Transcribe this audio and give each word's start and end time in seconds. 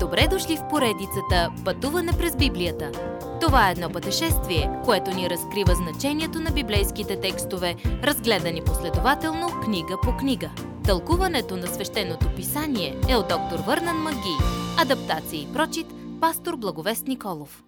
Добре 0.00 0.28
дошли 0.30 0.56
в 0.56 0.68
поредицата 0.70 1.52
Пътуване 1.64 2.12
през 2.18 2.36
Библията. 2.36 2.92
Това 3.40 3.68
е 3.68 3.72
едно 3.72 3.90
пътешествие, 3.90 4.70
което 4.84 5.10
ни 5.10 5.30
разкрива 5.30 5.74
значението 5.74 6.40
на 6.40 6.50
библейските 6.50 7.20
текстове, 7.20 7.76
разгледани 7.84 8.64
последователно 8.64 9.60
книга 9.64 9.96
по 10.02 10.16
книга. 10.16 10.50
Тълкуването 10.84 11.56
на 11.56 11.66
свещеното 11.66 12.34
писание 12.36 13.00
е 13.08 13.16
от 13.16 13.28
доктор 13.28 13.58
Върнан 13.66 13.96
Маги. 13.96 14.36
Адаптация 14.78 15.42
и 15.42 15.52
прочит, 15.52 15.86
пастор 16.20 16.56
Благовест 16.56 17.06
Николов. 17.06 17.64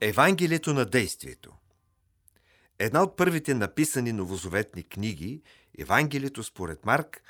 Евангелието 0.00 0.74
на 0.74 0.84
действието 0.84 1.50
Една 2.78 3.02
от 3.02 3.16
първите 3.16 3.54
написани 3.54 4.12
новозаветни 4.12 4.82
книги, 4.82 5.42
Евангелието 5.78 6.42
според 6.42 6.86
Марк, 6.86 7.22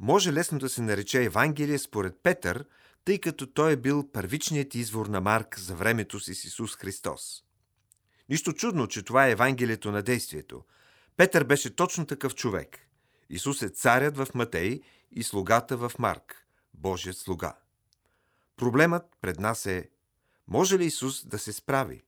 може 0.00 0.32
лесно 0.32 0.58
да 0.58 0.68
се 0.68 0.82
нарече 0.82 1.24
Евангелие 1.24 1.78
според 1.78 2.14
Петър, 2.22 2.64
тъй 3.06 3.18
като 3.18 3.46
той 3.46 3.72
е 3.72 3.76
бил 3.76 4.10
първичният 4.12 4.74
извор 4.74 5.06
на 5.06 5.20
Марк 5.20 5.58
за 5.58 5.74
времето 5.74 6.20
си 6.20 6.34
с 6.34 6.44
Исус 6.44 6.76
Христос. 6.76 7.44
Нищо 8.28 8.52
чудно, 8.52 8.86
че 8.86 9.02
това 9.02 9.26
е 9.26 9.30
Евангелието 9.30 9.92
на 9.92 10.02
действието. 10.02 10.64
Петър 11.16 11.44
беше 11.44 11.76
точно 11.76 12.06
такъв 12.06 12.34
човек. 12.34 12.78
Исус 13.30 13.62
е 13.62 13.68
царят 13.68 14.16
в 14.16 14.28
Матей 14.34 14.80
и 15.10 15.22
слугата 15.22 15.76
в 15.76 15.92
Марк, 15.98 16.46
Божият 16.74 17.16
слуга. 17.16 17.56
Проблемът 18.56 19.04
пред 19.20 19.40
нас 19.40 19.66
е, 19.66 19.90
може 20.48 20.78
ли 20.78 20.84
Исус 20.84 21.26
да 21.26 21.38
се 21.38 21.52
справи? 21.52 22.02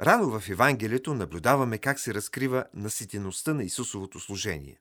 Рано 0.00 0.40
в 0.40 0.48
Евангелието 0.48 1.14
наблюдаваме 1.14 1.78
как 1.78 2.00
се 2.00 2.14
разкрива 2.14 2.64
наситеността 2.74 3.54
на 3.54 3.64
Исусовото 3.64 4.20
служение. 4.20 4.80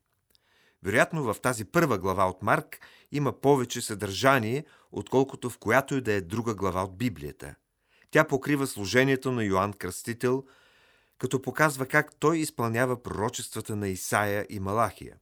Вероятно 0.83 1.23
в 1.23 1.35
тази 1.41 1.65
първа 1.65 1.97
глава 1.97 2.25
от 2.25 2.43
Марк 2.43 2.79
има 3.11 3.41
повече 3.41 3.81
съдържание, 3.81 4.65
отколкото 4.91 5.49
в 5.49 5.57
която 5.57 5.95
и 5.95 6.01
да 6.01 6.13
е 6.13 6.21
друга 6.21 6.55
глава 6.55 6.83
от 6.83 6.97
Библията. 6.97 7.55
Тя 8.11 8.23
покрива 8.23 8.67
служението 8.67 9.31
на 9.31 9.43
Йоанн 9.43 9.73
Кръстител, 9.73 10.43
като 11.17 11.41
показва 11.41 11.85
как 11.85 12.15
той 12.15 12.37
изпълнява 12.37 13.03
пророчествата 13.03 13.75
на 13.75 13.87
Исаия 13.87 14.45
и 14.49 14.59
Малахия. 14.59 15.17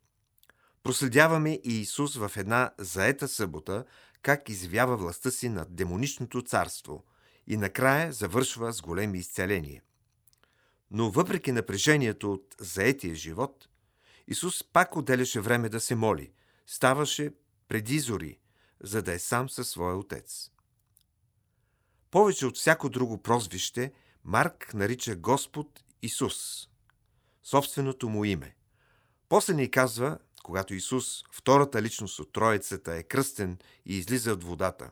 Проследяваме 0.83 1.59
и 1.63 1.81
Исус 1.81 2.15
в 2.15 2.31
една 2.37 2.71
заета 2.77 3.27
събота, 3.27 3.85
как 4.21 4.49
извява 4.49 4.97
властта 4.97 5.31
си 5.31 5.49
над 5.49 5.75
демоничното 5.75 6.41
царство 6.41 7.03
и 7.47 7.57
накрая 7.57 8.11
завършва 8.11 8.73
с 8.73 8.81
големи 8.81 9.17
изцеления. 9.17 9.81
Но 10.91 11.11
въпреки 11.11 11.51
напрежението 11.51 12.33
от 12.33 12.55
заетия 12.59 13.15
живот, 13.15 13.68
Исус 14.29 14.63
пак 14.63 14.95
отделяше 14.95 15.39
време 15.39 15.69
да 15.69 15.79
се 15.79 15.95
моли. 15.95 16.31
Ставаше 16.67 17.33
преди 17.67 17.99
зори, 17.99 18.39
за 18.83 19.01
да 19.01 19.13
е 19.13 19.19
сам 19.19 19.49
със 19.49 19.69
своя 19.69 19.97
отец. 19.97 20.51
Повече 22.11 22.45
от 22.45 22.57
всяко 22.57 22.89
друго 22.89 23.21
прозвище, 23.21 23.93
Марк 24.23 24.73
нарича 24.73 25.15
Господ 25.15 25.83
Исус, 26.01 26.69
собственото 27.43 28.09
му 28.09 28.25
име. 28.25 28.55
После 29.29 29.53
ни 29.53 29.71
казва, 29.71 30.17
когато 30.43 30.73
Исус, 30.73 31.23
втората 31.31 31.81
личност 31.81 32.19
от 32.19 32.33
Троицата, 32.33 32.95
е 32.95 33.03
кръстен 33.03 33.57
и 33.85 33.97
излиза 33.97 34.33
от 34.33 34.43
водата. 34.43 34.91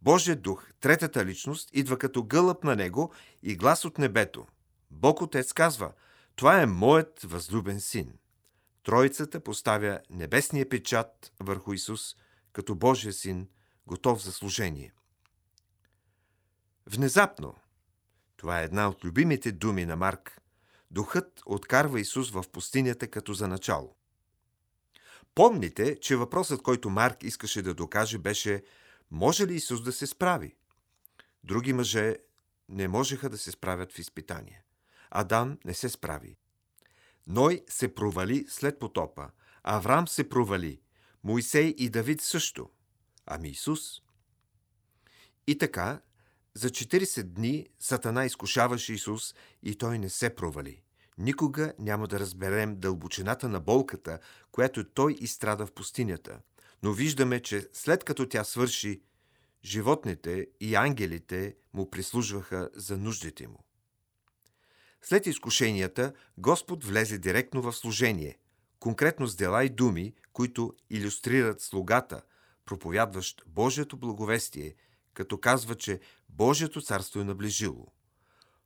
Божият 0.00 0.42
дух, 0.42 0.66
третата 0.80 1.24
личност, 1.24 1.70
идва 1.72 1.98
като 1.98 2.24
гълъб 2.24 2.64
на 2.64 2.76
него 2.76 3.12
и 3.42 3.56
глас 3.56 3.84
от 3.84 3.98
небето. 3.98 4.46
Бог 4.90 5.22
Отец 5.22 5.52
казва– 5.52 5.92
това 6.36 6.62
е 6.62 6.66
моят 6.66 7.20
възлюбен 7.22 7.80
син. 7.80 8.18
Троицата 8.82 9.40
поставя 9.40 10.00
небесния 10.10 10.68
печат 10.68 11.32
върху 11.40 11.72
Исус 11.72 12.16
като 12.52 12.74
Божия 12.74 13.12
син, 13.12 13.48
готов 13.86 14.22
за 14.22 14.32
служение. 14.32 14.92
Внезапно, 16.86 17.54
това 18.36 18.60
е 18.60 18.64
една 18.64 18.88
от 18.88 19.04
любимите 19.04 19.52
думи 19.52 19.86
на 19.86 19.96
Марк, 19.96 20.40
духът 20.90 21.42
откарва 21.46 22.00
Исус 22.00 22.30
в 22.30 22.44
пустинята 22.52 23.08
като 23.08 23.34
за 23.34 23.48
начало. 23.48 23.96
Помните, 25.34 26.00
че 26.00 26.16
въпросът, 26.16 26.62
който 26.62 26.90
Марк 26.90 27.22
искаше 27.22 27.62
да 27.62 27.74
докаже, 27.74 28.18
беше 28.18 28.62
може 29.10 29.46
ли 29.46 29.54
Исус 29.54 29.82
да 29.82 29.92
се 29.92 30.06
справи? 30.06 30.56
Други 31.44 31.72
мъже 31.72 32.16
не 32.68 32.88
можеха 32.88 33.30
да 33.30 33.38
се 33.38 33.50
справят 33.50 33.92
в 33.92 33.98
изпитание. 33.98 34.64
Адам 35.14 35.58
не 35.64 35.74
се 35.74 35.88
справи. 35.88 36.36
Ной 37.26 37.64
се 37.68 37.94
провали 37.94 38.46
след 38.48 38.78
потопа. 38.78 39.30
Авраам 39.62 40.08
се 40.08 40.28
провали. 40.28 40.80
Моисей 41.24 41.74
и 41.78 41.90
Давид 41.90 42.20
също. 42.20 42.70
Ами 43.26 43.48
Исус? 43.48 44.02
И 45.46 45.58
така, 45.58 46.00
за 46.54 46.68
40 46.68 47.22
дни 47.22 47.66
Сатана 47.80 48.24
изкушаваше 48.24 48.92
Исус 48.92 49.34
и 49.62 49.74
той 49.74 49.98
не 49.98 50.08
се 50.08 50.34
провали. 50.34 50.82
Никога 51.18 51.72
няма 51.78 52.08
да 52.08 52.20
разберем 52.20 52.76
дълбочината 52.76 53.48
на 53.48 53.60
болката, 53.60 54.18
която 54.52 54.84
той 54.84 55.16
изстрада 55.20 55.66
в 55.66 55.72
пустинята. 55.72 56.40
Но 56.82 56.92
виждаме, 56.92 57.40
че 57.40 57.68
след 57.72 58.04
като 58.04 58.28
тя 58.28 58.44
свърши, 58.44 59.02
животните 59.64 60.46
и 60.60 60.74
ангелите 60.74 61.56
му 61.72 61.90
прислужваха 61.90 62.70
за 62.74 62.98
нуждите 62.98 63.48
му. 63.48 63.64
След 65.04 65.26
изкушенията, 65.26 66.12
Господ 66.38 66.84
влезе 66.84 67.18
директно 67.18 67.62
в 67.62 67.72
служение, 67.72 68.38
конкретно 68.80 69.26
с 69.26 69.36
дела 69.36 69.64
и 69.64 69.68
думи, 69.68 70.14
които 70.32 70.74
иллюстрират 70.90 71.60
слугата, 71.60 72.22
проповядващ 72.66 73.42
Божието 73.46 73.96
благовестие, 73.96 74.74
като 75.14 75.38
казва, 75.38 75.74
че 75.74 76.00
Божието 76.28 76.82
царство 76.82 77.20
е 77.20 77.24
наближило. 77.24 77.92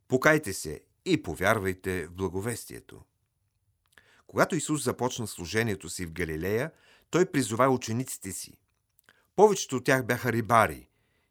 Покайте 0.09 0.53
се 0.53 0.81
и 1.05 1.23
повярвайте 1.23 2.07
в 2.07 2.13
благовестието. 2.13 3.03
Когато 4.27 4.57
Исус 4.57 4.85
започна 4.85 5.27
служението 5.27 5.89
си 5.89 6.07
в 6.07 6.13
Галилея, 6.13 6.71
той 7.11 7.27
призова 7.27 7.69
учениците 7.69 8.33
си. 8.33 8.59
Повечето 9.37 9.77
от 9.77 9.85
тях 9.85 10.07
бяха 10.07 10.33
рибари 10.33 10.89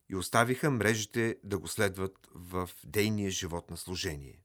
и 0.10 0.16
оставиха 0.16 0.72
мрежите 0.72 1.38
да 1.44 1.58
го 1.58 1.68
следват 1.68 2.30
в 2.36 2.70
дейния 2.86 3.32
живот 3.32 3.70
на 3.72 3.78
служение. 3.78 4.44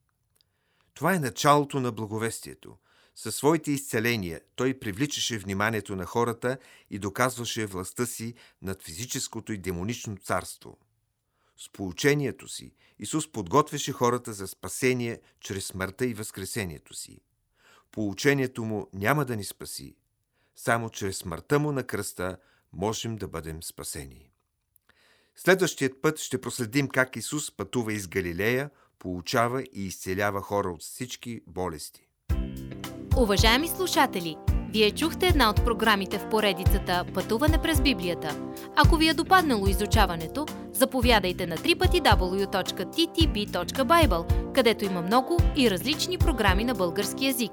Това 0.95 1.15
е 1.15 1.19
началото 1.19 1.81
на 1.81 1.93
благовестието. 1.93 2.77
Със 3.15 3.37
своите 3.37 3.71
изцеления 3.71 4.41
той 4.57 4.79
привличаше 4.79 5.39
вниманието 5.39 5.97
на 5.97 6.07
хората 6.07 6.59
и 6.91 6.99
доказваше 6.99 7.67
властта 7.67 8.07
си 8.07 8.35
над 8.63 8.83
физическото 8.83 9.53
и 9.53 9.59
демонично 9.59 10.17
царство. 10.17 10.79
С 11.57 11.73
поучението 11.73 12.49
си 12.49 12.75
Исус 12.99 13.33
подготвяше 13.33 13.93
хората 13.93 14.33
за 14.33 14.49
спасение 14.49 15.21
чрез 15.41 15.67
смъртта 15.67 16.07
и 16.07 16.15
възкресението 16.15 16.95
си. 16.95 17.21
Поучението 17.93 18.65
му 18.65 18.89
няма 18.93 19.25
да 19.25 19.37
ни 19.37 19.45
спаси. 19.45 19.97
Само 20.57 20.91
чрез 20.91 21.17
смъртта 21.17 21.59
му 21.59 21.73
на 21.73 21.85
кръста 21.85 22.37
можем 22.73 23.17
да 23.17 23.29
бъдем 23.29 23.63
спасени. 23.63 24.31
Следващият 25.37 26.03
път 26.03 26.19
ще 26.19 26.41
проследим 26.41 26.89
как 26.89 27.17
Исус 27.17 27.57
пътува 27.57 27.93
из 27.93 28.09
Галилея, 28.09 28.71
получава 29.01 29.63
и 29.63 29.87
изцелява 29.87 30.41
хора 30.41 30.69
от 30.69 30.83
всички 30.83 31.41
болести. 31.47 32.01
Уважаеми 33.17 33.69
слушатели, 33.69 34.37
вие 34.73 34.91
чухте 34.91 35.27
една 35.27 35.51
от 35.51 35.65
програмите 35.65 36.19
в 36.19 36.29
поредицата 36.29 37.05
Пътуване 37.15 37.63
през 37.63 37.81
Библията. 37.81 38.41
Ако 38.77 38.97
ви 38.97 39.09
е 39.09 39.15
допаднало 39.15 39.67
изучаването, 39.67 40.47
заповядайте 40.73 41.47
на 41.47 41.57
www.ttb.bible, 41.57 42.53
където 44.53 44.85
има 44.85 45.03
много 45.03 45.39
и 45.57 45.71
различни 45.71 46.19
програми 46.19 46.65
на 46.65 46.75
български 46.75 47.27
язик. 47.27 47.53